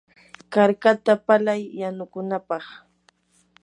karkata 0.53 1.13
palay 1.25 1.61
yanukunapaq. 1.79 2.63